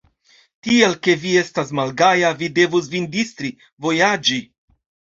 [0.67, 3.55] Tial ke vi estas malgaja, vi devus vin distri,
[3.89, 4.45] vojaĝi.